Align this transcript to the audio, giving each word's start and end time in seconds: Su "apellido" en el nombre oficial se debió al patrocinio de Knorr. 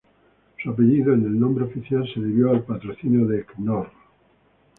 Su 0.57 0.71
"apellido" 0.71 1.13
en 1.13 1.25
el 1.27 1.39
nombre 1.39 1.65
oficial 1.65 2.09
se 2.11 2.19
debió 2.19 2.49
al 2.49 2.63
patrocinio 2.63 3.27
de 3.27 3.45
Knorr. 3.45 3.87